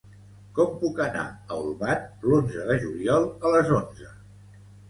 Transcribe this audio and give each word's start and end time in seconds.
Com 0.59 0.71
puc 0.83 1.01
anar 1.07 1.25
a 1.25 1.59
Olvan 1.65 2.09
l'onze 2.31 2.65
de 2.71 2.79
juliol 2.87 3.29
a 3.47 3.53
les 3.57 3.71
onze? 3.83 4.11